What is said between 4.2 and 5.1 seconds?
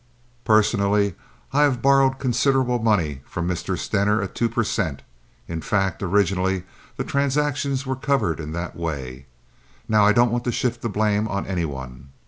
at two per cent.